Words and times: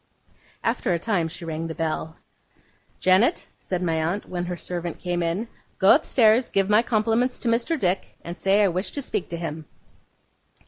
After 0.63 0.91
a 0.93 0.97
time 0.97 1.27
she 1.27 1.45
rang 1.45 1.67
the 1.67 1.75
bell. 1.75 2.15
'Janet,' 2.99 3.45
said 3.59 3.83
my 3.83 4.03
aunt, 4.03 4.27
when 4.27 4.45
her 4.45 4.57
servant 4.57 4.97
came 4.97 5.21
in. 5.21 5.47
'Go 5.77 5.93
upstairs, 5.93 6.49
give 6.49 6.67
my 6.71 6.81
compliments 6.81 7.37
to 7.37 7.47
Mr. 7.49 7.79
Dick, 7.79 8.17
and 8.23 8.39
say 8.39 8.63
I 8.63 8.67
wish 8.69 8.89
to 8.93 9.01
speak 9.03 9.29
to 9.29 9.37
him. 9.37 9.65